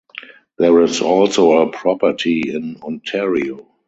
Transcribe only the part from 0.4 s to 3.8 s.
There is also a property in Ontario.